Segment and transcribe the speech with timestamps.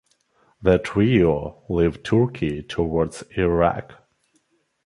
[0.63, 3.93] The trio leave Turkey towards Iraq.